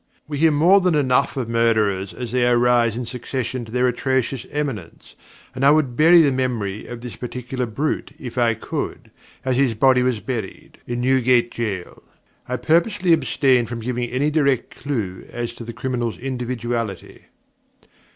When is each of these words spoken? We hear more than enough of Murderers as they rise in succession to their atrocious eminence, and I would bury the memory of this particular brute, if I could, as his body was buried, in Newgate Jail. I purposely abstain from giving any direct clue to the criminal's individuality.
We 0.27 0.39
hear 0.39 0.49
more 0.49 0.81
than 0.81 0.95
enough 0.95 1.37
of 1.37 1.47
Murderers 1.47 2.11
as 2.11 2.31
they 2.31 2.43
rise 2.55 2.97
in 2.97 3.05
succession 3.05 3.65
to 3.65 3.71
their 3.71 3.87
atrocious 3.87 4.47
eminence, 4.49 5.13
and 5.53 5.63
I 5.63 5.69
would 5.69 5.95
bury 5.95 6.21
the 6.23 6.31
memory 6.31 6.87
of 6.87 7.01
this 7.01 7.15
particular 7.15 7.67
brute, 7.67 8.11
if 8.19 8.35
I 8.35 8.55
could, 8.55 9.11
as 9.45 9.57
his 9.57 9.75
body 9.75 10.01
was 10.01 10.19
buried, 10.19 10.79
in 10.87 11.01
Newgate 11.01 11.51
Jail. 11.51 12.01
I 12.47 12.55
purposely 12.57 13.13
abstain 13.13 13.67
from 13.67 13.81
giving 13.83 14.09
any 14.09 14.31
direct 14.31 14.75
clue 14.75 15.21
to 15.25 15.63
the 15.63 15.71
criminal's 15.71 16.17
individuality. 16.17 17.25